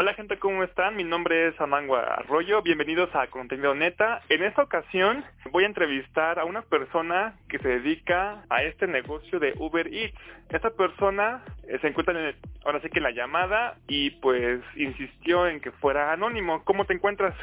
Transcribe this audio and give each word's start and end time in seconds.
Hola 0.00 0.14
gente, 0.14 0.38
¿cómo 0.38 0.64
están? 0.64 0.96
Mi 0.96 1.04
nombre 1.04 1.48
es 1.48 1.60
Amangua 1.60 2.00
Arroyo, 2.00 2.62
bienvenidos 2.62 3.14
a 3.14 3.26
Contenido 3.26 3.74
Neta. 3.74 4.22
En 4.30 4.42
esta 4.42 4.62
ocasión 4.62 5.22
voy 5.52 5.64
a 5.64 5.66
entrevistar 5.66 6.38
a 6.38 6.46
una 6.46 6.62
persona 6.62 7.34
que 7.50 7.58
se 7.58 7.68
dedica 7.68 8.42
a 8.48 8.62
este 8.62 8.86
negocio 8.86 9.38
de 9.38 9.52
Uber 9.58 9.86
Eats. 9.92 10.16
Esta 10.48 10.70
persona 10.70 11.44
eh, 11.68 11.78
se 11.82 11.88
encuentra 11.88 12.18
en 12.18 12.34
ahora 12.64 12.80
sí 12.80 12.88
que 12.88 13.00
en 13.00 13.02
la 13.02 13.10
llamada 13.10 13.76
y 13.88 14.12
pues 14.22 14.62
insistió 14.74 15.46
en 15.46 15.60
que 15.60 15.70
fuera 15.70 16.14
anónimo. 16.14 16.64
¿Cómo 16.64 16.86
te 16.86 16.94
encuentras? 16.94 17.34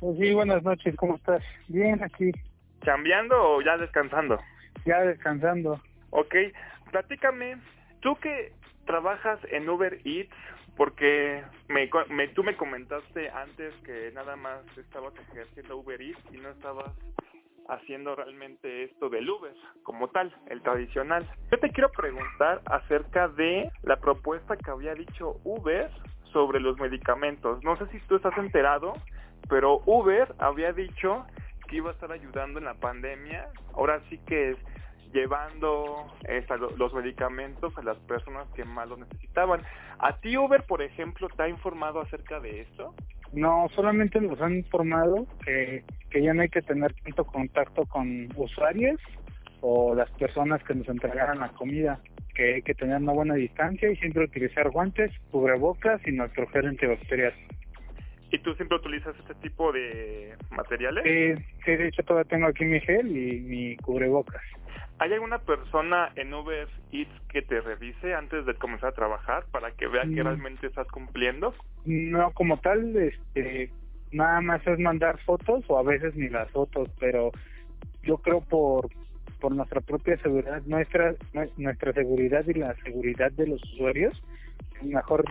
Pues 0.00 0.16
sí, 0.18 0.32
buenas 0.32 0.62
noches, 0.62 0.96
¿cómo 0.96 1.16
estás? 1.16 1.42
Bien, 1.68 2.02
aquí. 2.02 2.30
¿Cambiando 2.80 3.36
o 3.38 3.60
ya 3.60 3.76
descansando? 3.76 4.40
Ya 4.86 5.00
descansando. 5.02 5.82
Ok, 6.08 6.34
platícame, 6.90 7.58
tú 8.00 8.16
que 8.16 8.52
trabajas 8.86 9.38
en 9.50 9.68
Uber 9.68 9.98
Eats, 10.06 10.32
porque 10.76 11.42
me, 11.68 11.88
tú 12.28 12.44
me 12.44 12.56
comentaste 12.56 13.30
antes 13.30 13.74
que 13.84 14.12
nada 14.14 14.36
más 14.36 14.60
estabas 14.76 15.14
ejerciendo 15.30 15.78
Uber 15.78 16.00
Eats 16.00 16.20
y 16.32 16.36
no 16.36 16.50
estabas 16.50 16.92
haciendo 17.68 18.14
realmente 18.14 18.84
esto 18.84 19.08
del 19.08 19.28
Uber 19.28 19.54
como 19.82 20.08
tal, 20.08 20.34
el 20.48 20.62
tradicional. 20.62 21.28
Yo 21.50 21.58
te 21.58 21.70
quiero 21.70 21.90
preguntar 21.90 22.60
acerca 22.66 23.28
de 23.28 23.70
la 23.82 23.96
propuesta 23.96 24.56
que 24.56 24.70
había 24.70 24.94
dicho 24.94 25.40
Uber 25.44 25.90
sobre 26.32 26.60
los 26.60 26.78
medicamentos. 26.78 27.62
No 27.64 27.76
sé 27.76 27.86
si 27.88 27.98
tú 28.06 28.16
estás 28.16 28.36
enterado, 28.38 28.94
pero 29.48 29.82
Uber 29.86 30.34
había 30.38 30.72
dicho 30.72 31.26
que 31.68 31.76
iba 31.76 31.90
a 31.90 31.94
estar 31.94 32.12
ayudando 32.12 32.58
en 32.58 32.66
la 32.66 32.74
pandemia. 32.74 33.48
Ahora 33.74 34.00
sí 34.08 34.18
que 34.26 34.56
llevando 35.16 36.12
los 36.76 36.92
medicamentos 36.92 37.76
a 37.78 37.82
las 37.82 37.96
personas 38.00 38.46
que 38.54 38.64
más 38.64 38.86
lo 38.86 38.98
necesitaban. 38.98 39.62
¿A 39.98 40.12
ti 40.20 40.36
Uber, 40.36 40.62
por 40.64 40.82
ejemplo, 40.82 41.28
te 41.34 41.42
ha 41.42 41.48
informado 41.48 42.02
acerca 42.02 42.38
de 42.38 42.60
esto? 42.60 42.94
No, 43.32 43.66
solamente 43.74 44.20
nos 44.20 44.40
han 44.40 44.56
informado 44.56 45.26
que, 45.44 45.84
ya 46.12 46.34
no 46.34 46.42
hay 46.42 46.48
que 46.48 46.62
tener 46.62 46.94
tanto 47.02 47.24
contacto 47.24 47.86
con 47.86 48.28
usuarios 48.36 49.00
o 49.62 49.94
las 49.94 50.10
personas 50.12 50.62
que 50.64 50.74
nos 50.74 50.88
entregaran 50.88 51.40
la 51.40 51.48
comida, 51.48 51.98
que 52.34 52.54
hay 52.56 52.62
que 52.62 52.74
tener 52.74 52.98
una 52.98 53.12
buena 53.12 53.34
distancia 53.34 53.90
y 53.90 53.96
siempre 53.96 54.24
utilizar 54.24 54.70
guantes, 54.70 55.10
cubrebocas 55.30 56.00
y 56.06 56.12
nuestro 56.12 56.46
gel 56.48 56.66
antibacterial. 56.66 57.32
¿Y 58.30 58.38
tú 58.38 58.54
siempre 58.54 58.76
utilizas 58.76 59.14
este 59.18 59.34
tipo 59.36 59.72
de 59.72 60.34
materiales? 60.50 61.04
Sí, 61.04 61.44
sí, 61.64 61.76
de 61.76 61.88
hecho 61.88 62.02
todavía 62.02 62.28
tengo 62.28 62.46
aquí 62.46 62.64
mi 62.64 62.80
gel 62.80 63.16
y 63.16 63.40
mi 63.40 63.76
cubrebocas. 63.76 64.42
¿Hay 64.98 65.12
alguna 65.12 65.38
persona 65.38 66.10
en 66.16 66.32
Uber 66.32 66.68
Eats 66.90 67.10
que 67.28 67.42
te 67.42 67.60
revise 67.60 68.14
antes 68.14 68.46
de 68.46 68.54
comenzar 68.54 68.90
a 68.90 68.92
trabajar 68.92 69.44
para 69.50 69.70
que 69.72 69.86
vea 69.86 70.02
que 70.02 70.22
mm. 70.22 70.26
realmente 70.26 70.66
estás 70.66 70.88
cumpliendo? 70.88 71.54
No, 71.84 72.32
como 72.32 72.58
tal, 72.58 72.96
este, 72.96 73.70
nada 74.10 74.40
más 74.40 74.66
es 74.66 74.78
mandar 74.78 75.18
fotos 75.18 75.64
o 75.68 75.78
a 75.78 75.82
veces 75.82 76.16
ni 76.16 76.28
las 76.28 76.50
fotos, 76.50 76.88
pero 76.98 77.30
yo 78.02 78.18
creo 78.18 78.40
por 78.40 78.88
por 79.40 79.54
nuestra 79.54 79.82
propia 79.82 80.16
seguridad, 80.22 80.62
nuestra 80.64 81.14
nuestra 81.58 81.92
seguridad 81.92 82.44
y 82.46 82.54
la 82.54 82.74
seguridad 82.76 83.30
de 83.32 83.46
los 83.48 83.62
usuarios, 83.74 84.20
mejor 84.82 85.24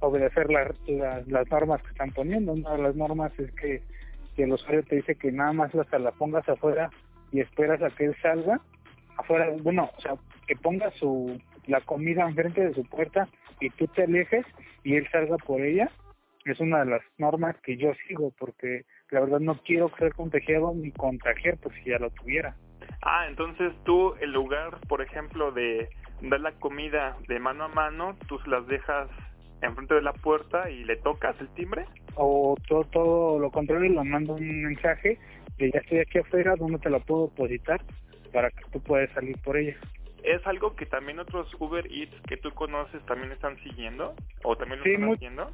obedecer 0.00 0.50
las 0.50 1.50
normas 1.50 1.82
que 1.82 1.88
están 1.88 2.10
poniendo. 2.10 2.52
Una 2.52 2.72
de 2.72 2.82
las 2.82 2.96
normas 2.96 3.32
es 3.38 3.50
que 3.52 3.82
el 4.36 4.52
usuario 4.52 4.82
te 4.84 4.96
dice 4.96 5.14
que 5.14 5.32
nada 5.32 5.52
más 5.52 5.74
hasta 5.74 5.98
la 5.98 6.12
pongas 6.12 6.48
afuera 6.48 6.90
y 7.32 7.40
esperas 7.40 7.82
a 7.82 7.90
que 7.90 8.06
él 8.06 8.16
salga, 8.22 8.60
afuera, 9.16 9.48
bueno, 9.62 9.90
o 9.96 10.00
sea, 10.00 10.14
que 10.46 10.56
ponga 10.56 10.90
su 10.92 11.40
la 11.66 11.80
comida 11.80 12.28
enfrente 12.28 12.64
de 12.64 12.74
su 12.74 12.84
puerta 12.84 13.28
y 13.60 13.70
tú 13.70 13.88
te 13.88 14.04
alejes 14.04 14.46
y 14.84 14.94
él 14.94 15.08
salga 15.10 15.36
por 15.36 15.60
ella, 15.60 15.90
es 16.44 16.60
una 16.60 16.84
de 16.84 16.90
las 16.92 17.02
normas 17.18 17.56
que 17.62 17.76
yo 17.76 17.92
sigo 18.06 18.32
porque 18.38 18.84
la 19.10 19.20
verdad 19.20 19.40
no 19.40 19.58
quiero 19.64 19.90
ser 19.98 20.14
contagiado 20.14 20.72
ni 20.74 20.92
contagiar 20.92 21.58
por 21.58 21.74
si 21.74 21.90
ya 21.90 21.98
lo 21.98 22.10
tuviera. 22.10 22.56
Ah, 23.02 23.26
entonces 23.28 23.72
tú, 23.84 24.14
en 24.20 24.32
lugar, 24.32 24.78
por 24.88 25.02
ejemplo, 25.02 25.50
de 25.50 25.88
dar 26.22 26.40
la 26.40 26.52
comida 26.52 27.16
de 27.26 27.40
mano 27.40 27.64
a 27.64 27.68
mano, 27.68 28.16
tú 28.28 28.38
las 28.46 28.66
dejas 28.68 29.08
enfrente 29.62 29.94
de 29.94 30.02
la 30.02 30.12
puerta 30.12 30.70
y 30.70 30.84
le 30.84 30.96
tocas 30.96 31.40
el 31.40 31.48
timbre? 31.50 31.84
O 32.14 32.56
todo, 32.68 32.84
todo 32.84 33.38
lo 33.38 33.50
contrario, 33.50 33.90
le 33.90 34.08
mando 34.08 34.34
un 34.34 34.62
mensaje 34.62 35.18
de 35.58 35.70
ya 35.70 35.80
estoy 35.80 35.98
aquí 35.98 36.18
afuera, 36.18 36.54
¿dónde 36.56 36.78
te 36.78 36.90
la 36.90 36.98
puedo 36.98 37.28
depositar? 37.28 37.80
para 38.36 38.50
que 38.50 38.64
tú 38.70 38.80
puedas 38.80 39.10
salir 39.12 39.34
por 39.38 39.56
ella. 39.56 39.74
¿Es 40.22 40.46
algo 40.46 40.76
que 40.76 40.84
también 40.84 41.18
otros 41.18 41.48
Uber 41.58 41.86
Eats 41.90 42.14
que 42.28 42.36
tú 42.36 42.50
conoces 42.50 43.02
también 43.06 43.32
están 43.32 43.56
siguiendo 43.62 44.14
o 44.42 44.54
también 44.56 44.80
lo 44.80 44.84
están 44.84 45.14
haciendo? 45.14 45.50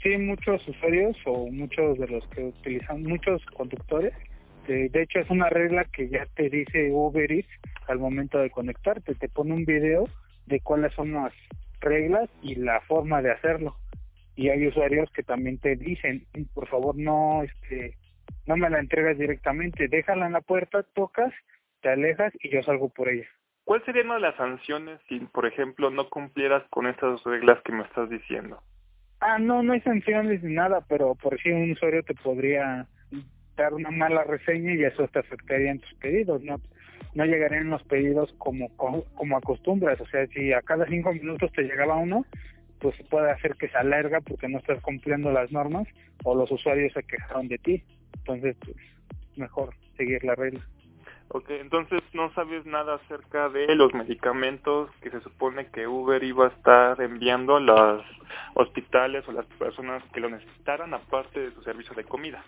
Sí, 0.00 0.16
muchos 0.18 0.66
usuarios 0.68 1.16
o 1.24 1.50
muchos 1.50 1.98
de 1.98 2.06
los 2.06 2.24
que 2.28 2.44
utilizan, 2.44 3.02
muchos 3.02 3.44
conductores. 3.46 4.12
De, 4.68 4.88
de 4.90 5.02
hecho, 5.02 5.18
es 5.18 5.28
una 5.28 5.48
regla 5.48 5.84
que 5.86 6.08
ya 6.08 6.24
te 6.36 6.48
dice 6.50 6.90
Uber 6.92 7.32
Eats 7.32 7.48
al 7.88 7.98
momento 7.98 8.38
de 8.38 8.50
conectarte. 8.50 9.16
Te 9.16 9.28
pone 9.28 9.52
un 9.52 9.64
video 9.64 10.04
de 10.46 10.60
cuáles 10.60 10.92
son 10.92 11.14
las 11.14 11.32
reglas 11.84 12.28
y 12.42 12.56
la 12.56 12.80
forma 12.82 13.22
de 13.22 13.32
hacerlo. 13.32 13.76
Y 14.36 14.48
hay 14.48 14.66
usuarios 14.66 15.10
que 15.12 15.22
también 15.22 15.58
te 15.58 15.76
dicen, 15.76 16.26
por 16.54 16.68
favor, 16.68 16.96
no, 16.96 17.42
este, 17.42 17.96
no 18.46 18.56
me 18.56 18.68
la 18.68 18.80
entregas 18.80 19.16
directamente, 19.16 19.88
déjala 19.88 20.26
en 20.26 20.32
la 20.32 20.40
puerta, 20.40 20.82
tocas 20.94 21.32
te 21.84 21.90
alejas 21.90 22.32
y 22.40 22.50
yo 22.50 22.62
salgo 22.62 22.88
por 22.88 23.10
ella. 23.10 23.28
¿Cuál 23.64 23.84
sería 23.84 24.02
una 24.02 24.14
de 24.14 24.20
las 24.22 24.36
sanciones 24.36 25.00
si, 25.08 25.20
por 25.20 25.46
ejemplo, 25.46 25.90
no 25.90 26.08
cumplieras 26.08 26.64
con 26.70 26.86
estas 26.86 27.22
reglas 27.24 27.60
que 27.62 27.72
me 27.72 27.84
estás 27.84 28.08
diciendo? 28.08 28.60
Ah, 29.20 29.38
no, 29.38 29.62
no 29.62 29.74
hay 29.74 29.80
sanciones 29.82 30.42
ni 30.42 30.54
nada, 30.54 30.84
pero 30.88 31.14
por 31.14 31.38
si 31.40 31.50
un 31.50 31.72
usuario 31.72 32.02
te 32.02 32.14
podría 32.14 32.86
dar 33.56 33.72
una 33.74 33.90
mala 33.90 34.24
reseña 34.24 34.74
y 34.74 34.84
eso 34.84 35.06
te 35.08 35.20
afectaría 35.20 35.70
en 35.70 35.80
tus 35.80 35.94
pedidos, 35.94 36.42
¿no? 36.42 36.56
No 37.14 37.24
llegarían 37.24 37.70
los 37.70 37.82
pedidos 37.84 38.32
como, 38.38 38.68
como 38.76 39.36
acostumbras, 39.36 40.00
o 40.00 40.06
sea, 40.06 40.26
si 40.28 40.52
a 40.52 40.62
cada 40.62 40.86
cinco 40.86 41.12
minutos 41.12 41.52
te 41.52 41.62
llegaba 41.62 41.96
uno, 41.96 42.24
pues 42.80 42.94
puede 43.08 43.30
hacer 43.30 43.54
que 43.56 43.68
se 43.68 43.76
alarga 43.76 44.20
porque 44.20 44.48
no 44.48 44.58
estás 44.58 44.80
cumpliendo 44.82 45.30
las 45.30 45.50
normas 45.52 45.86
o 46.24 46.34
los 46.34 46.50
usuarios 46.50 46.92
se 46.92 47.02
quejaron 47.02 47.48
de 47.48 47.58
ti. 47.58 47.82
Entonces, 48.18 48.56
pues, 48.64 48.76
mejor 49.36 49.74
seguir 49.96 50.24
la 50.24 50.34
regla. 50.34 50.60
Ok, 51.28 51.50
entonces 51.50 52.00
no 52.12 52.32
sabes 52.34 52.64
nada 52.66 52.96
acerca 52.96 53.48
de 53.48 53.74
los 53.74 53.92
medicamentos 53.94 54.90
que 55.00 55.10
se 55.10 55.20
supone 55.20 55.66
que 55.68 55.86
Uber 55.86 56.22
iba 56.22 56.46
a 56.46 56.50
estar 56.50 57.00
enviando 57.00 57.56
a 57.56 57.60
los 57.60 58.04
hospitales 58.54 59.26
o 59.26 59.32
las 59.32 59.46
personas 59.46 60.02
que 60.12 60.20
lo 60.20 60.28
necesitaran 60.28 60.94
aparte 60.94 61.40
de 61.40 61.50
su 61.52 61.62
servicio 61.62 61.94
de 61.94 62.04
comida. 62.04 62.44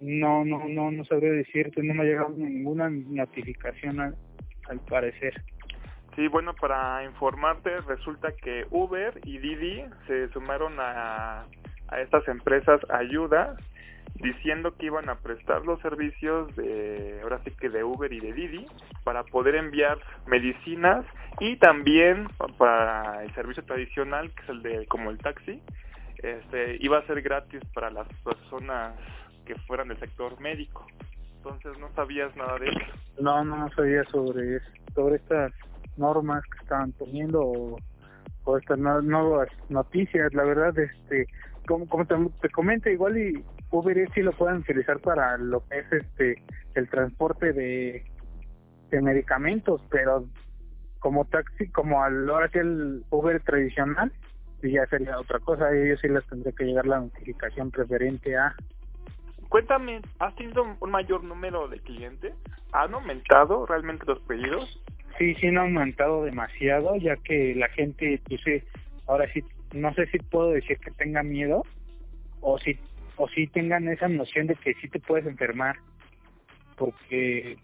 No, 0.00 0.44
no, 0.44 0.68
no, 0.68 0.90
no 0.90 1.04
sabría 1.04 1.32
decirte, 1.32 1.82
no 1.82 1.94
me 1.94 2.02
ha 2.02 2.06
llegado 2.06 2.30
ninguna 2.36 2.90
notificación 2.90 4.00
al, 4.00 4.14
al 4.68 4.80
parecer. 4.80 5.34
Sí, 6.16 6.28
bueno, 6.28 6.54
para 6.54 7.04
informarte, 7.04 7.80
resulta 7.80 8.32
que 8.32 8.66
Uber 8.70 9.20
y 9.24 9.38
Didi 9.38 9.84
se 10.06 10.28
sumaron 10.28 10.74
a, 10.78 11.46
a 11.88 12.00
estas 12.00 12.26
empresas 12.28 12.80
ayuda 12.90 13.56
diciendo 14.14 14.76
que 14.76 14.86
iban 14.86 15.08
a 15.08 15.16
prestar 15.16 15.64
los 15.64 15.80
servicios 15.80 16.54
de, 16.54 17.18
ahora 17.22 17.40
sí 17.44 17.50
que 17.58 17.68
de 17.68 17.82
Uber 17.82 18.12
y 18.12 18.20
de 18.20 18.32
Didi, 18.32 18.66
para 19.02 19.24
poder 19.24 19.56
enviar 19.56 19.98
medicinas 20.26 21.04
y 21.40 21.56
también 21.56 22.28
para 22.58 23.24
el 23.24 23.34
servicio 23.34 23.64
tradicional, 23.64 24.30
que 24.32 24.42
es 24.42 24.48
el 24.50 24.62
de 24.62 24.86
como 24.86 25.10
el 25.10 25.18
taxi, 25.18 25.60
este, 26.22 26.78
iba 26.80 26.98
a 26.98 27.06
ser 27.06 27.22
gratis 27.22 27.60
para 27.74 27.90
las 27.90 28.06
personas 28.22 28.94
que 29.44 29.54
fueran 29.66 29.88
del 29.88 29.98
sector 29.98 30.38
médico. 30.40 30.86
Entonces, 31.36 31.78
¿no 31.78 31.92
sabías 31.94 32.34
nada 32.36 32.58
de 32.58 32.68
eso? 32.68 32.80
No, 33.20 33.44
no 33.44 33.68
sabía 33.70 34.04
sobre 34.04 34.60
sobre 34.94 35.16
estas 35.16 35.52
normas 35.96 36.42
que 36.44 36.58
estaban 36.62 36.92
poniendo 36.92 37.42
o, 38.44 38.58
estas 38.58 38.78
nuevas 38.78 39.48
noticias. 39.68 40.32
La 40.34 40.44
verdad, 40.44 40.78
este, 40.78 41.26
como, 41.66 41.88
como 41.88 42.06
te, 42.06 42.14
te 42.42 42.48
comento, 42.50 42.88
igual 42.90 43.16
y 43.18 43.44
Uber 43.74 44.08
sí 44.14 44.22
lo 44.22 44.32
pueden 44.32 44.58
utilizar 44.58 45.00
para 45.00 45.36
lo 45.36 45.64
que 45.66 45.80
es 45.80 45.92
este 45.92 46.42
el 46.74 46.88
transporte 46.88 47.52
de, 47.52 48.04
medicamentos, 48.92 49.82
pero 49.90 50.24
como 51.00 51.24
taxi, 51.24 51.68
como 51.70 52.04
al 52.04 52.30
ahora 52.30 52.48
sí 52.48 52.58
el 52.58 53.04
Uber 53.10 53.42
tradicional, 53.42 54.12
ya 54.62 54.86
sería 54.86 55.18
otra 55.18 55.40
cosa, 55.40 55.74
ellos 55.74 55.98
sí 56.00 56.06
les 56.08 56.24
tendría 56.28 56.52
que 56.52 56.64
llegar 56.64 56.86
la 56.86 57.00
notificación 57.00 57.72
preferente 57.72 58.36
a 58.36 58.54
Cuéntame, 59.54 60.00
¿has 60.18 60.34
tenido 60.34 60.66
un 60.80 60.90
mayor 60.90 61.22
número 61.22 61.68
de 61.68 61.78
clientes? 61.78 62.34
¿Han 62.72 62.92
aumentado 62.92 63.64
realmente 63.66 64.04
los 64.04 64.18
pedidos? 64.22 64.82
Sí, 65.16 65.32
sí 65.36 65.46
han 65.46 65.58
aumentado 65.58 66.24
demasiado, 66.24 66.96
ya 66.96 67.14
que 67.18 67.54
la 67.54 67.68
gente, 67.68 68.20
pues 68.28 68.64
ahora 69.06 69.32
sí, 69.32 69.44
no 69.72 69.94
sé 69.94 70.08
si 70.08 70.18
puedo 70.18 70.50
decir 70.50 70.76
que 70.78 70.90
tenga 70.90 71.22
miedo, 71.22 71.62
o 72.40 72.58
si 72.58 72.76
o 73.14 73.28
si 73.28 73.46
tengan 73.46 73.86
esa 73.86 74.08
noción 74.08 74.48
de 74.48 74.56
que 74.56 74.74
sí 74.74 74.88
te 74.88 74.98
puedes 74.98 75.24
enfermar 75.24 75.76
porque 76.76 77.56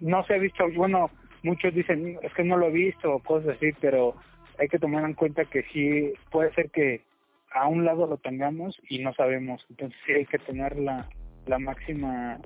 no 0.00 0.24
se 0.24 0.34
ha 0.34 0.38
visto 0.38 0.64
bueno 0.74 1.12
muchos 1.44 1.72
dicen 1.72 2.18
es 2.22 2.34
que 2.34 2.42
no 2.42 2.56
lo 2.56 2.66
he 2.66 2.72
visto 2.72 3.14
o 3.14 3.20
cosas 3.20 3.54
así 3.54 3.70
pero 3.80 4.16
hay 4.58 4.66
que 4.66 4.80
tomar 4.80 5.04
en 5.04 5.14
cuenta 5.14 5.44
que 5.44 5.62
sí 5.72 6.12
puede 6.32 6.52
ser 6.54 6.72
que 6.72 7.04
a 7.52 7.68
un 7.68 7.84
lado 7.84 8.06
lo 8.06 8.18
tengamos 8.18 8.78
y 8.88 8.98
no 8.98 9.14
sabemos. 9.14 9.64
Entonces 9.70 9.98
sí 10.04 10.12
hay 10.12 10.26
que 10.26 10.38
tener 10.38 10.76
la, 10.76 11.08
la 11.46 11.58
máxima 11.58 12.38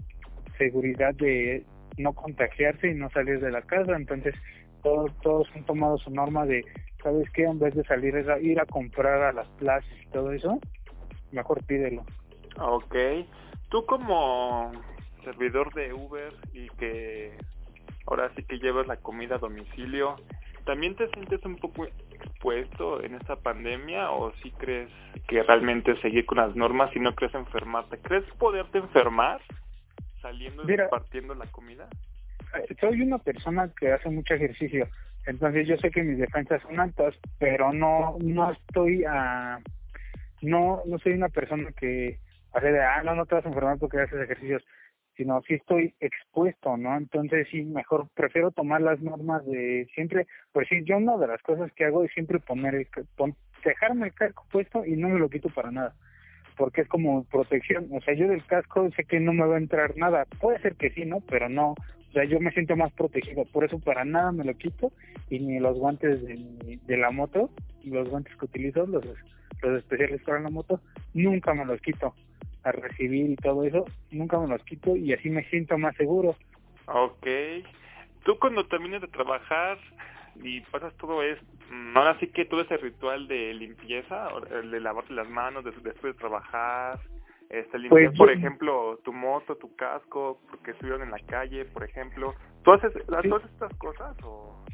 seguridad 0.58 1.14
de 1.14 1.64
no 1.98 2.12
contagiarse 2.12 2.88
y 2.88 2.94
no 2.94 3.10
salir 3.10 3.40
de 3.40 3.50
la 3.50 3.62
casa. 3.62 3.96
Entonces 3.96 4.34
todos, 4.82 5.12
todos 5.20 5.48
han 5.54 5.64
tomado 5.64 5.98
su 5.98 6.10
norma 6.10 6.46
de, 6.46 6.64
¿sabes 7.02 7.28
qué? 7.30 7.44
En 7.44 7.58
vez 7.58 7.74
de 7.74 7.84
salir 7.84 8.16
a 8.16 8.38
ir 8.38 8.60
a 8.60 8.66
comprar 8.66 9.22
a 9.22 9.32
las 9.32 9.48
plazas 9.50 9.90
y 10.02 10.06
todo 10.10 10.32
eso, 10.32 10.58
mejor 11.32 11.64
pídelo. 11.64 12.04
Ok. 12.58 12.94
Tú 13.68 13.84
como 13.86 14.72
servidor 15.24 15.72
de 15.74 15.92
Uber 15.92 16.32
y 16.52 16.68
que 16.70 17.36
ahora 18.06 18.30
sí 18.34 18.42
que 18.42 18.58
llevas 18.58 18.86
la 18.86 18.96
comida 18.96 19.36
a 19.36 19.38
domicilio, 19.38 20.16
¿también 20.64 20.96
te 20.96 21.08
sientes 21.10 21.44
un 21.44 21.56
poco 21.56 21.86
expuesto 22.40 23.02
en 23.02 23.14
esta 23.14 23.36
pandemia 23.36 24.10
o 24.10 24.32
si 24.42 24.50
crees 24.52 24.88
que 25.28 25.42
realmente 25.42 26.00
seguir 26.00 26.24
con 26.24 26.38
las 26.38 26.56
normas 26.56 26.90
y 26.96 26.98
no 26.98 27.14
crees 27.14 27.34
enfermarte? 27.34 27.98
¿Crees 27.98 28.24
poderte 28.38 28.78
enfermar 28.78 29.42
saliendo 30.22 30.62
y 30.62 30.76
compartiendo 30.76 31.34
la 31.34 31.46
comida? 31.46 31.86
Eh, 32.54 32.74
soy 32.80 33.02
una 33.02 33.18
persona 33.18 33.70
que 33.78 33.92
hace 33.92 34.08
mucho 34.08 34.34
ejercicio, 34.34 34.88
entonces 35.26 35.68
yo 35.68 35.76
sé 35.76 35.90
que 35.90 36.02
mis 36.02 36.18
defensas 36.18 36.62
son 36.62 36.80
altas, 36.80 37.14
pero 37.38 37.72
no 37.72 38.16
no 38.20 38.50
estoy 38.52 39.04
a 39.04 39.58
no 40.40 40.82
no 40.86 40.98
soy 40.98 41.12
una 41.12 41.28
persona 41.28 41.70
que 41.72 42.18
hace 42.54 42.72
de 42.72 42.82
ah 42.82 43.02
no 43.04 43.14
no 43.14 43.26
te 43.26 43.34
vas 43.34 43.44
a 43.44 43.48
enfermar 43.48 43.78
porque 43.78 44.00
haces 44.00 44.22
ejercicios 44.22 44.64
sino 45.20 45.42
si 45.42 45.52
estoy 45.52 45.94
expuesto, 46.00 46.78
¿no? 46.78 46.96
Entonces 46.96 47.46
sí, 47.50 47.62
mejor 47.62 48.08
prefiero 48.14 48.52
tomar 48.52 48.80
las 48.80 49.02
normas 49.02 49.44
de 49.44 49.86
siempre, 49.94 50.26
pues 50.50 50.66
sí, 50.70 50.82
yo 50.86 50.96
una 50.96 51.18
de 51.18 51.26
las 51.26 51.42
cosas 51.42 51.70
que 51.72 51.84
hago 51.84 52.04
es 52.04 52.12
siempre 52.12 52.38
poner, 52.38 52.74
el, 52.74 52.88
dejarme 53.62 54.06
el 54.06 54.14
casco 54.14 54.46
puesto 54.50 54.82
y 54.86 54.96
no 54.96 55.10
me 55.10 55.18
lo 55.18 55.28
quito 55.28 55.50
para 55.50 55.70
nada, 55.70 55.94
porque 56.56 56.80
es 56.80 56.88
como 56.88 57.24
protección, 57.24 57.86
o 57.92 58.00
sea, 58.00 58.14
yo 58.14 58.28
del 58.28 58.46
casco 58.46 58.88
sé 58.96 59.04
que 59.04 59.20
no 59.20 59.34
me 59.34 59.44
va 59.44 59.56
a 59.56 59.58
entrar 59.58 59.94
nada, 59.98 60.24
puede 60.40 60.58
ser 60.62 60.76
que 60.76 60.88
sí, 60.88 61.04
¿no? 61.04 61.20
Pero 61.28 61.50
no, 61.50 61.72
o 61.72 62.12
sea, 62.14 62.24
yo 62.24 62.40
me 62.40 62.52
siento 62.52 62.74
más 62.74 62.90
protegido, 62.94 63.44
por 63.52 63.64
eso 63.64 63.78
para 63.78 64.06
nada 64.06 64.32
me 64.32 64.44
lo 64.44 64.54
quito 64.54 64.90
y 65.28 65.38
ni 65.38 65.60
los 65.60 65.78
guantes 65.78 66.22
de, 66.22 66.78
de 66.82 66.96
la 66.96 67.10
moto, 67.10 67.50
los 67.84 68.08
guantes 68.08 68.34
que 68.36 68.46
utilizo, 68.46 68.86
los, 68.86 69.04
los 69.04 69.78
especiales 69.80 70.22
para 70.22 70.40
la 70.40 70.48
moto, 70.48 70.80
nunca 71.12 71.52
me 71.52 71.66
los 71.66 71.78
quito 71.82 72.14
a 72.64 72.72
recibir 72.72 73.30
y 73.30 73.36
todo 73.36 73.64
eso, 73.64 73.84
nunca 74.10 74.38
me 74.38 74.48
los 74.48 74.62
quito 74.64 74.96
y 74.96 75.12
así 75.12 75.30
me 75.30 75.44
siento 75.44 75.78
más 75.78 75.96
seguro. 75.96 76.36
Ok. 76.86 77.26
Tú 78.24 78.38
cuando 78.38 78.66
terminas 78.66 79.00
de 79.00 79.08
trabajar 79.08 79.78
y 80.42 80.60
pasas 80.62 80.94
todo 80.94 81.22
eso, 81.22 81.42
mm, 81.70 81.96
ahora 81.96 82.18
sí 82.18 82.28
que 82.28 82.44
todo 82.44 82.62
ese 82.62 82.76
ritual 82.76 83.28
de 83.28 83.54
limpieza, 83.54 84.28
de 84.70 84.80
lavarte 84.80 85.12
las 85.14 85.28
manos 85.28 85.64
después 85.64 86.02
de 86.02 86.14
trabajar, 86.14 86.98
este, 87.48 87.78
limpiar, 87.78 88.06
pues 88.06 88.18
por 88.18 88.30
ejemplo, 88.30 88.98
tu 89.04 89.12
moto, 89.12 89.56
tu 89.56 89.74
casco, 89.74 90.40
porque 90.50 90.72
estuvieron 90.72 91.02
en 91.02 91.10
la 91.10 91.20
calle, 91.20 91.64
por 91.64 91.84
ejemplo. 91.84 92.34
¿Tú 92.62 92.72
haces 92.72 92.92
todas 93.06 93.44
estas 93.44 93.74
cosas 93.78 94.16
o...? 94.22 94.64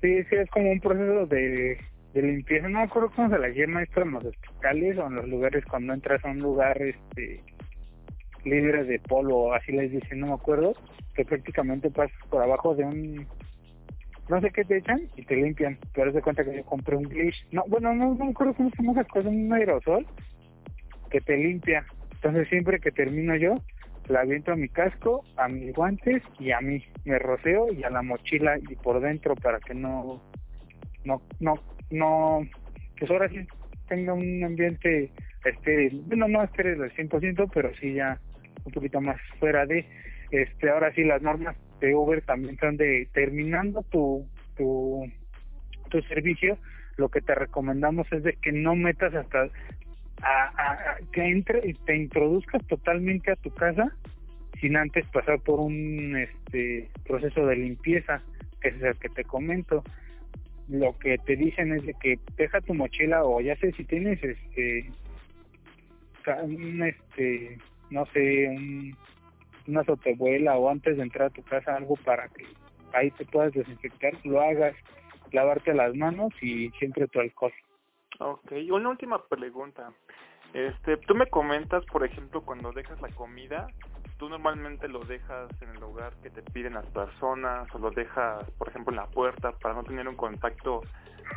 Sí, 0.00 0.24
sí, 0.24 0.34
es 0.34 0.50
como 0.50 0.70
un 0.70 0.80
proceso 0.80 1.26
de 1.26 1.78
de 2.14 2.22
limpieza, 2.22 2.68
no 2.68 2.78
me 2.78 2.84
acuerdo 2.84 3.10
cómo 3.14 3.30
se 3.30 3.38
la 3.38 3.48
llama 3.48 3.82
esto 3.82 4.02
en 4.02 4.12
los 4.12 4.24
hospitales 4.24 4.98
o 4.98 5.06
en 5.06 5.14
los 5.14 5.28
lugares 5.28 5.64
cuando 5.66 5.92
entras 5.92 6.24
a 6.24 6.30
un 6.30 6.40
lugar 6.40 6.80
este 6.82 7.42
libre 8.44 8.84
de 8.84 8.98
polvo, 9.00 9.52
así 9.54 9.72
les 9.72 9.92
dicen, 9.92 10.20
no 10.20 10.28
me 10.28 10.32
acuerdo, 10.34 10.74
que 11.14 11.24
prácticamente 11.24 11.90
pasas 11.90 12.16
por 12.28 12.42
abajo 12.42 12.74
de 12.74 12.84
un 12.84 13.26
no 14.28 14.40
sé 14.40 14.50
qué 14.50 14.64
te 14.64 14.78
echan 14.78 15.08
y 15.16 15.24
te 15.24 15.34
limpian, 15.34 15.76
pero 15.92 16.12
de 16.12 16.22
cuenta 16.22 16.44
que 16.44 16.56
yo 16.56 16.64
compré 16.64 16.96
un 16.96 17.02
glitch, 17.02 17.46
no, 17.50 17.64
bueno, 17.66 17.92
no, 17.92 18.14
no 18.14 18.24
me 18.26 18.30
acuerdo 18.30 18.54
cómo 18.54 18.70
se 18.70 18.76
llama 18.76 19.00
esa 19.00 19.10
cosa, 19.10 19.28
un 19.28 19.52
aerosol 19.52 20.06
que 21.10 21.20
te 21.20 21.36
limpia, 21.36 21.84
entonces 22.12 22.48
siempre 22.48 22.78
que 22.78 22.92
termino 22.92 23.34
yo, 23.36 23.56
la 24.08 24.20
aviento 24.20 24.52
a 24.52 24.56
mi 24.56 24.68
casco, 24.68 25.24
a 25.36 25.48
mis 25.48 25.74
guantes 25.74 26.22
y 26.38 26.52
a 26.52 26.60
mí, 26.60 26.84
me 27.04 27.18
roceo 27.18 27.72
y 27.72 27.82
a 27.82 27.90
la 27.90 28.02
mochila 28.02 28.56
y 28.58 28.76
por 28.76 29.00
dentro 29.00 29.34
para 29.34 29.58
que 29.60 29.74
no 29.74 30.20
no 31.04 31.22
no 31.40 31.54
no, 31.90 32.46
pues 32.98 33.10
ahora 33.10 33.28
sí 33.28 33.46
tenga 33.88 34.12
un 34.12 34.44
ambiente 34.44 35.10
estéril, 35.44 36.02
bueno, 36.06 36.28
no 36.28 36.42
estéril 36.42 36.82
al 36.82 36.92
100%, 36.92 37.50
pero 37.52 37.74
sí 37.76 37.94
ya 37.94 38.18
un 38.64 38.72
poquito 38.72 39.00
más 39.00 39.20
fuera 39.38 39.66
de, 39.66 39.86
este, 40.30 40.70
ahora 40.70 40.92
sí 40.94 41.02
las 41.04 41.22
normas 41.22 41.56
de 41.80 41.94
Uber 41.94 42.22
también 42.22 42.54
están 42.54 42.76
de 42.76 43.08
terminando 43.12 43.82
tu, 43.84 44.26
tu, 44.56 45.10
tu 45.88 46.02
servicio, 46.02 46.58
lo 46.96 47.08
que 47.08 47.20
te 47.20 47.34
recomendamos 47.34 48.06
es 48.12 48.22
de 48.22 48.34
que 48.34 48.52
no 48.52 48.76
metas 48.76 49.14
hasta 49.14 49.48
a, 50.22 50.96
que 51.12 51.24
entre 51.24 51.66
y 51.66 51.74
te 51.74 51.96
introduzcas 51.96 52.64
totalmente 52.66 53.32
a 53.32 53.36
tu 53.36 53.50
casa 53.54 53.90
sin 54.60 54.76
antes 54.76 55.06
pasar 55.06 55.40
por 55.40 55.60
un 55.60 56.16
este 56.16 56.90
proceso 57.06 57.46
de 57.46 57.56
limpieza 57.56 58.22
que 58.60 58.68
es 58.68 58.82
el 58.82 58.98
que 58.98 59.08
te 59.08 59.24
comento 59.24 59.82
lo 60.70 60.96
que 60.98 61.18
te 61.18 61.36
dicen 61.36 61.72
es 61.72 61.84
de 61.84 61.94
que 61.94 62.18
deja 62.36 62.60
tu 62.60 62.74
mochila 62.74 63.24
o 63.24 63.40
ya 63.40 63.56
sé 63.56 63.72
si 63.72 63.84
tienes 63.84 64.22
este 64.22 64.90
un 66.42 66.82
este 66.82 67.58
no 67.90 68.06
sé 68.06 68.48
un, 68.48 68.96
una 69.66 69.84
sotebuela 69.84 70.56
o 70.56 70.70
antes 70.70 70.96
de 70.96 71.02
entrar 71.02 71.26
a 71.26 71.34
tu 71.34 71.42
casa 71.42 71.74
algo 71.74 71.96
para 71.96 72.28
que 72.28 72.44
ahí 72.92 73.10
te 73.12 73.24
puedas 73.24 73.52
desinfectar 73.52 74.14
lo 74.24 74.40
hagas 74.40 74.76
lavarte 75.32 75.74
las 75.74 75.94
manos 75.94 76.32
y 76.40 76.70
siempre 76.70 77.06
tu 77.08 77.20
alcohol. 77.20 77.52
Ok, 78.18 78.52
una 78.70 78.90
última 78.90 79.24
pregunta. 79.28 79.92
Este 80.54 80.96
tú 80.98 81.14
me 81.14 81.26
comentas 81.26 81.84
por 81.86 82.04
ejemplo 82.04 82.42
cuando 82.42 82.72
dejas 82.72 83.00
la 83.00 83.08
comida 83.08 83.68
tú 84.20 84.28
normalmente 84.28 84.86
lo 84.86 85.00
dejas 85.00 85.50
en 85.62 85.70
el 85.70 85.80
lugar 85.80 86.12
que 86.22 86.28
te 86.28 86.42
piden 86.42 86.74
las 86.74 86.84
personas 86.88 87.66
o 87.74 87.78
lo 87.78 87.90
dejas, 87.90 88.44
por 88.58 88.68
ejemplo, 88.68 88.92
en 88.92 88.96
la 88.96 89.06
puerta 89.06 89.52
para 89.52 89.74
no 89.74 89.82
tener 89.82 90.06
un 90.06 90.14
contacto 90.14 90.82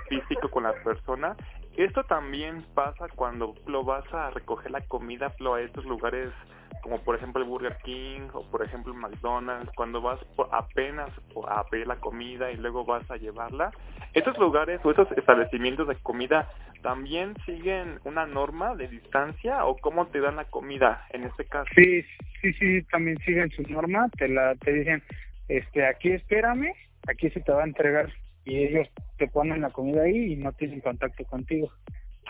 físico 0.09 0.51
con 0.51 0.63
la 0.63 0.73
persona. 0.83 1.37
Esto 1.77 2.03
también 2.03 2.65
pasa 2.75 3.07
cuando 3.15 3.55
lo 3.67 3.85
vas 3.85 4.03
a 4.13 4.31
recoger 4.31 4.71
la 4.71 4.81
comida 4.81 5.27
a 5.27 5.61
estos 5.61 5.85
lugares 5.85 6.29
como 6.83 7.01
por 7.01 7.15
ejemplo 7.15 7.41
el 7.41 7.47
Burger 7.47 7.77
King 7.77 8.27
o 8.33 8.43
por 8.51 8.61
ejemplo 8.61 8.91
el 8.91 8.99
McDonald's, 8.99 9.71
cuando 9.73 10.01
vas 10.01 10.19
apenas 10.51 11.09
a 11.47 11.63
pedir 11.69 11.87
la 11.87 11.95
comida 11.95 12.51
y 12.51 12.57
luego 12.57 12.83
vas 12.83 13.09
a 13.09 13.15
llevarla. 13.15 13.71
Estos 14.13 14.37
lugares 14.37 14.81
o 14.83 14.91
estos 14.91 15.09
establecimientos 15.13 15.87
de 15.87 15.95
comida 15.95 16.49
también 16.81 17.35
siguen 17.45 17.99
una 18.03 18.25
norma 18.25 18.75
de 18.75 18.89
distancia 18.89 19.65
o 19.65 19.77
cómo 19.77 20.07
te 20.07 20.19
dan 20.19 20.35
la 20.35 20.45
comida 20.45 21.07
en 21.11 21.23
este 21.23 21.45
caso? 21.45 21.69
Sí, 21.73 22.03
sí, 22.41 22.51
sí, 22.53 22.83
también 22.91 23.17
siguen 23.19 23.49
su 23.51 23.63
norma, 23.63 24.09
te 24.17 24.27
la 24.27 24.53
te 24.55 24.73
dicen, 24.73 25.01
este, 25.47 25.85
aquí 25.87 26.11
espérame, 26.11 26.73
aquí 27.07 27.29
se 27.29 27.39
te 27.39 27.51
va 27.53 27.61
a 27.61 27.67
entregar 27.67 28.11
y 28.43 28.57
ellos 28.57 28.89
te 29.17 29.29
ponen 29.29 29.61
la 29.61 29.69
comida 29.69 30.03
ahí 30.03 30.33
y 30.33 30.35
no 30.35 30.51
tienen 30.51 30.81
contacto 30.81 31.23
contigo. 31.23 31.71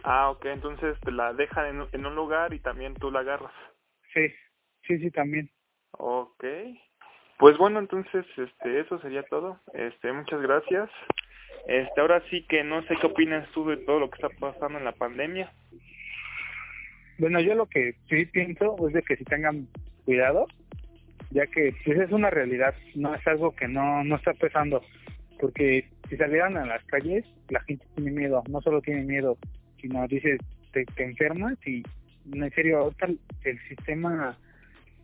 Ah, 0.03 0.29
ok, 0.29 0.45
entonces 0.45 0.99
te 0.99 1.11
la 1.11 1.33
dejan 1.33 1.65
en, 1.65 1.87
en 1.91 2.05
un 2.05 2.13
lugar 2.13 2.53
y 2.53 2.59
también 2.59 2.93
tú 2.93 3.09
la 3.09 3.21
agarras. 3.21 3.53
Sí, 4.13 4.31
sí, 4.87 4.97
sí, 4.99 5.11
también. 5.11 5.49
Ok. 5.91 6.43
Pues 7.37 7.57
bueno, 7.57 7.79
entonces, 7.79 8.25
este, 8.37 8.79
eso 8.79 8.99
sería 8.99 9.23
todo. 9.23 9.59
Este, 9.73 10.11
muchas 10.11 10.41
gracias. 10.41 10.89
Este, 11.67 12.01
ahora 12.01 12.21
sí 12.29 12.45
que 12.47 12.63
no 12.63 12.83
sé 12.83 12.95
qué 12.99 13.07
opinas 13.07 13.49
tú 13.51 13.67
de 13.67 13.77
todo 13.77 13.99
lo 13.99 14.09
que 14.09 14.15
está 14.15 14.29
pasando 14.39 14.79
en 14.79 14.85
la 14.85 14.91
pandemia. 14.91 15.51
Bueno, 17.17 17.39
yo 17.39 17.55
lo 17.55 17.67
que 17.67 17.95
sí 18.09 18.25
pienso 18.25 18.75
es 18.87 18.93
de 18.93 19.01
que 19.03 19.15
si 19.15 19.23
tengan 19.23 19.67
cuidado, 20.05 20.47
ya 21.31 21.47
que 21.47 21.73
si 21.83 21.91
es 21.91 22.11
una 22.11 22.29
realidad, 22.29 22.75
no 22.95 23.13
es 23.13 23.25
algo 23.27 23.55
que 23.55 23.67
no, 23.67 24.03
no 24.03 24.15
está 24.15 24.33
pesando, 24.33 24.83
porque 25.39 25.87
si 26.09 26.17
salieran 26.17 26.57
a 26.57 26.65
las 26.65 26.83
calles, 26.85 27.25
la 27.49 27.61
gente 27.61 27.85
tiene 27.95 28.11
miedo, 28.11 28.43
no 28.49 28.61
solo 28.61 28.81
tiene 28.81 29.03
miedo, 29.03 29.37
sino 29.79 30.07
dice, 30.07 30.37
te, 30.71 30.85
te 30.85 31.03
enfermas 31.03 31.55
y 31.65 31.83
en 32.31 32.51
serio, 32.51 32.79
ahorita 32.79 33.07
el 33.43 33.59
sistema 33.67 34.37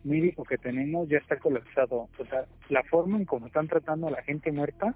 médico 0.04 0.44
que 0.44 0.58
tenemos 0.58 1.08
ya 1.08 1.18
está 1.18 1.36
colapsado. 1.36 2.08
O 2.18 2.24
sea, 2.26 2.44
la 2.68 2.82
forma 2.84 3.18
en 3.18 3.24
cómo 3.24 3.46
están 3.46 3.68
tratando 3.68 4.08
a 4.08 4.12
la 4.12 4.22
gente 4.22 4.52
muerta 4.52 4.94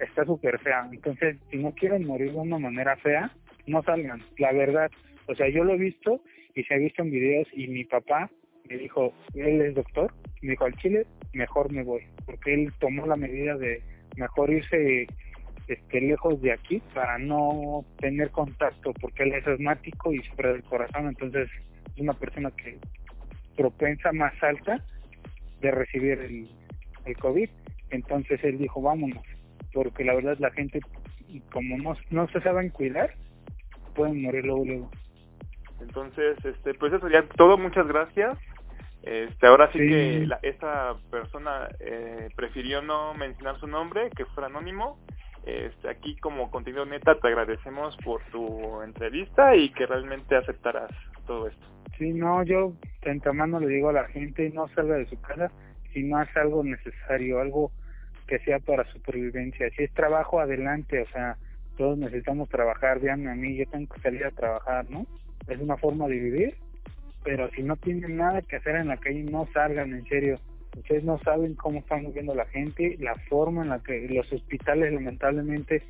está 0.00 0.24
súper 0.24 0.58
fea. 0.60 0.88
Entonces, 0.92 1.36
si 1.50 1.58
no 1.58 1.72
quieren 1.72 2.06
morir 2.06 2.32
de 2.32 2.38
una 2.38 2.58
manera 2.58 2.96
fea, 2.96 3.30
no 3.66 3.82
salgan. 3.82 4.22
La 4.38 4.52
verdad, 4.52 4.90
o 5.26 5.34
sea, 5.34 5.48
yo 5.48 5.64
lo 5.64 5.74
he 5.74 5.78
visto 5.78 6.20
y 6.54 6.64
se 6.64 6.74
ha 6.74 6.78
visto 6.78 7.02
en 7.02 7.10
videos 7.10 7.48
y 7.52 7.68
mi 7.68 7.84
papá 7.84 8.30
me 8.68 8.76
dijo, 8.76 9.12
él 9.34 9.60
es 9.60 9.74
doctor, 9.74 10.12
me 10.42 10.50
dijo, 10.50 10.64
al 10.64 10.76
Chile 10.76 11.06
mejor 11.32 11.72
me 11.72 11.82
voy, 11.82 12.02
porque 12.24 12.54
él 12.54 12.72
tomó 12.78 13.06
la 13.06 13.16
medida 13.16 13.56
de 13.56 13.82
mejor 14.16 14.50
irse 14.50 15.06
este, 15.68 16.00
lejos 16.00 16.40
de 16.40 16.52
aquí 16.52 16.82
para 16.94 17.18
no 17.18 17.84
tener 17.98 18.30
contacto, 18.30 18.92
porque 19.00 19.24
él 19.24 19.34
es 19.34 19.46
asmático 19.46 20.12
y 20.12 20.22
sufre 20.22 20.52
del 20.52 20.62
corazón, 20.64 21.08
entonces 21.08 21.48
es 21.94 22.00
una 22.00 22.14
persona 22.14 22.50
que 22.52 22.78
propensa 23.56 24.12
más 24.12 24.32
alta 24.42 24.82
de 25.60 25.70
recibir 25.70 26.18
el, 26.20 26.48
el 27.04 27.16
COVID. 27.16 27.48
Entonces 27.90 28.42
él 28.44 28.58
dijo, 28.58 28.82
vámonos, 28.82 29.24
porque 29.72 30.04
la 30.04 30.14
verdad 30.14 30.36
la 30.38 30.50
gente, 30.50 30.80
como 31.52 31.76
no, 31.78 31.96
no 32.10 32.28
se 32.28 32.40
saben 32.40 32.70
cuidar, 32.70 33.14
pueden 33.94 34.22
morir 34.22 34.44
luego, 34.44 34.64
luego. 34.64 34.90
Entonces, 35.80 36.36
este, 36.44 36.74
pues 36.74 36.92
eso 36.92 37.02
sería 37.02 37.26
todo. 37.36 37.58
Muchas 37.58 37.86
gracias. 37.86 38.38
Este, 39.02 39.46
ahora 39.46 39.70
sí, 39.72 39.78
que 39.78 40.24
la, 40.26 40.38
esta 40.42 40.96
persona 41.10 41.68
eh, 41.80 42.28
prefirió 42.34 42.82
no 42.82 43.14
mencionar 43.14 43.58
su 43.60 43.66
nombre, 43.66 44.10
que 44.16 44.24
fuera 44.26 44.48
anónimo. 44.48 44.98
Este, 45.46 45.88
aquí 45.88 46.16
como 46.16 46.50
contenido 46.50 46.84
neta 46.84 47.18
te 47.20 47.28
agradecemos 47.28 47.96
por 48.04 48.20
tu 48.32 48.82
entrevista 48.82 49.54
y 49.54 49.70
que 49.70 49.86
realmente 49.86 50.34
aceptaras 50.34 50.90
todo 51.24 51.46
esto. 51.46 51.66
Sí, 51.96 52.12
no, 52.12 52.42
yo 52.42 52.72
de 53.02 53.12
antemano 53.12 53.60
le 53.60 53.68
digo 53.68 53.90
a 53.90 53.92
la 53.92 54.08
gente, 54.08 54.50
no 54.50 54.66
salga 54.74 54.96
de 54.96 55.06
su 55.06 55.20
casa 55.20 55.50
si 55.92 56.02
no 56.02 56.18
hace 56.18 56.38
algo 56.40 56.64
necesario, 56.64 57.40
algo 57.40 57.70
que 58.26 58.40
sea 58.40 58.58
para 58.58 58.84
supervivencia. 58.92 59.70
Si 59.70 59.84
es 59.84 59.92
trabajo, 59.94 60.40
adelante, 60.40 61.00
o 61.00 61.06
sea, 61.06 61.36
todos 61.78 61.96
necesitamos 61.96 62.48
trabajar, 62.48 63.00
veanme 63.00 63.30
a 63.30 63.34
mí, 63.34 63.56
yo 63.56 63.66
tengo 63.70 63.94
que 63.94 64.00
salir 64.00 64.24
a 64.24 64.32
trabajar, 64.32 64.90
¿no? 64.90 65.06
Es 65.46 65.60
una 65.60 65.76
forma 65.76 66.08
de 66.08 66.18
vivir, 66.18 66.54
pero 67.22 67.48
si 67.52 67.62
no 67.62 67.76
tienen 67.76 68.16
nada 68.16 68.42
que 68.42 68.56
hacer 68.56 68.76
en 68.76 68.88
la 68.88 68.96
calle, 68.96 69.22
no 69.22 69.48
salgan, 69.54 69.92
en 69.92 70.04
serio. 70.06 70.38
Ustedes 70.76 71.04
no 71.04 71.18
saben 71.18 71.54
cómo 71.54 71.78
están 71.78 72.04
moviendo 72.04 72.34
la 72.34 72.46
gente, 72.46 72.96
la 73.00 73.14
forma 73.28 73.62
en 73.62 73.70
la 73.70 73.82
que 73.82 74.08
los 74.08 74.30
hospitales, 74.32 74.92
lamentablemente, 74.92 75.82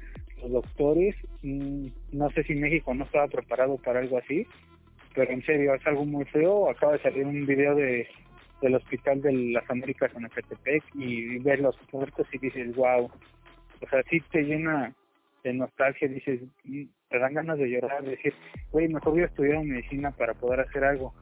los 0.42 0.52
doctores, 0.52 1.16
mm, 1.42 1.86
no 2.12 2.30
sé 2.30 2.44
si 2.44 2.54
México 2.54 2.94
no 2.94 3.04
estaba 3.04 3.26
preparado 3.26 3.78
para 3.78 4.00
algo 4.00 4.18
así, 4.18 4.46
pero 5.14 5.32
en 5.32 5.42
serio, 5.44 5.74
es 5.74 5.86
algo 5.86 6.04
muy 6.04 6.24
feo. 6.26 6.70
Acaba 6.70 6.92
de 6.92 7.02
salir 7.02 7.26
un 7.26 7.46
video 7.46 7.74
de 7.74 8.06
del 8.62 8.74
Hospital 8.74 9.20
de 9.20 9.32
las 9.32 9.68
Américas 9.70 10.10
en 10.16 10.26
Ecatepec 10.26 10.82
y 10.94 11.38
ver 11.40 11.60
los 11.60 11.76
puertos 11.90 12.26
y 12.32 12.38
dices, 12.38 12.74
wow. 12.74 13.04
O 13.04 13.88
sea, 13.90 14.02
sí 14.08 14.20
te 14.32 14.42
llena 14.42 14.94
de 15.44 15.52
nostalgia, 15.52 16.08
dices, 16.08 16.40
mm, 16.64 16.84
te 17.10 17.18
dan 17.18 17.34
ganas 17.34 17.58
de 17.58 17.68
llorar, 17.68 18.02
de 18.02 18.10
decir, 18.10 18.34
güey, 18.72 18.88
mejor 18.88 19.12
voy 19.12 19.22
a 19.22 19.26
estudiar 19.26 19.62
medicina 19.62 20.10
para 20.10 20.34
poder 20.34 20.60
hacer 20.60 20.84
algo, 20.84 21.14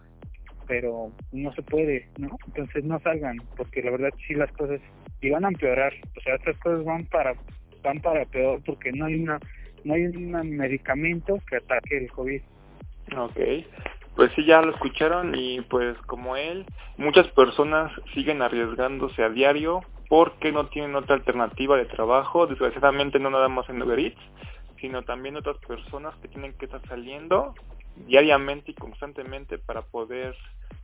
pero 0.67 1.13
no 1.33 1.53
se 1.55 1.63
puede, 1.63 2.09
¿no? 2.19 2.37
Entonces 2.47 2.85
no 2.85 3.01
salgan, 3.01 3.39
porque 3.57 3.83
la 3.83 3.91
verdad 3.91 4.11
sí 4.27 4.35
las 4.35 4.51
cosas, 4.53 4.81
y 5.21 5.31
van 5.31 5.45
a 5.45 5.49
empeorar, 5.49 5.93
o 6.17 6.21
sea, 6.21 6.35
estas 6.37 6.57
cosas 6.59 6.85
van 6.85 7.07
para, 7.07 7.35
van 7.83 8.01
para 8.01 8.25
peor, 8.27 8.61
porque 8.65 8.93
no 8.93 9.07
hay 9.07 9.15
una, 9.23 9.39
no 9.85 9.95
hay 9.95 10.07
un 10.07 10.57
medicamento 10.57 11.39
que 11.49 11.57
ataque 11.57 11.99
el 11.99 12.11
COVID. 12.11 12.43
Ok, 13.17 13.39
pues 14.17 14.31
sí, 14.35 14.45
ya 14.45 14.63
lo 14.63 14.73
escucharon 14.73 15.35
y 15.35 15.61
pues 15.63 15.97
como 16.07 16.37
él, 16.37 16.65
muchas 16.97 17.27
personas 17.29 17.93
siguen 18.15 18.43
arriesgándose 18.43 19.23
a 19.23 19.29
diario 19.29 19.83
porque 20.09 20.53
no 20.53 20.69
tienen 20.69 20.95
otra 20.95 21.17
alternativa 21.17 21.77
de 21.77 21.87
trabajo, 21.87 22.47
desgraciadamente 22.47 23.19
no 23.19 23.31
nada 23.31 23.49
más 23.49 23.69
en 23.69 23.83
Uber 23.83 24.15
sino 24.81 25.03
también 25.03 25.37
otras 25.37 25.57
personas 25.67 26.15
que 26.17 26.29
tienen 26.29 26.53
que 26.53 26.67
estar 26.67 26.81
saliendo 26.89 27.55
diariamente 27.97 28.73
y 28.73 28.75
constantemente 28.75 29.59
para 29.59 29.83
poder 29.83 30.35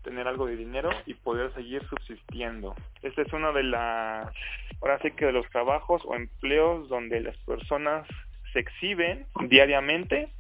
tener 0.02 0.26
algo 0.26 0.46
de 0.46 0.56
dinero 0.56 0.90
y 1.06 1.14
poder 1.14 1.52
seguir 1.54 1.84
subsistiendo. 1.88 2.74
Este 3.02 3.22
es 3.22 3.32
uno 3.32 3.52
de 3.52 3.64
las, 3.64 4.32
ahora 4.80 4.98
sí 5.02 5.10
que 5.12 5.26
de 5.26 5.32
los 5.32 5.48
trabajos 5.50 6.02
o 6.06 6.14
empleos 6.14 6.88
donde 6.88 7.20
las 7.20 7.36
personas 7.38 8.06
se 8.52 8.60
exhiben 8.60 9.26
diariamente 9.48 10.32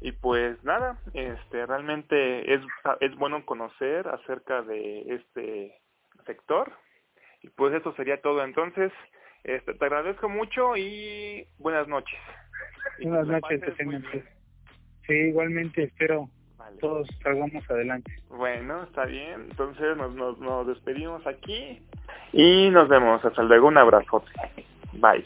y 0.00 0.10
pues 0.10 0.62
nada, 0.64 0.98
este 1.14 1.64
realmente 1.64 2.54
es, 2.54 2.60
es 3.00 3.14
bueno 3.16 3.46
conocer 3.46 4.08
acerca 4.08 4.62
de 4.62 5.14
este 5.14 5.78
sector. 6.26 6.72
Y 7.40 7.48
pues 7.50 7.72
eso 7.74 7.94
sería 7.94 8.20
todo 8.20 8.42
entonces. 8.42 8.92
Este, 9.44 9.74
te 9.74 9.84
agradezco 9.84 10.28
mucho 10.28 10.76
y 10.76 11.46
buenas 11.58 11.86
noches. 11.86 12.18
Buenas 13.00 13.26
noches, 13.28 13.62
Sí, 15.06 15.12
igualmente 15.14 15.84
espero 15.84 16.28
todos 16.80 17.08
salgamos 17.22 17.68
adelante. 17.70 18.12
Bueno, 18.28 18.82
está 18.82 19.04
bien. 19.04 19.46
Entonces 19.50 19.96
nos, 19.96 20.14
nos, 20.14 20.38
nos 20.38 20.66
despedimos 20.66 21.26
aquí 21.26 21.80
y 22.32 22.70
nos 22.70 22.88
vemos. 22.88 23.24
Hasta 23.24 23.42
luego. 23.42 23.68
Un 23.68 23.78
abrazo. 23.78 24.24
Bye. 24.94 25.24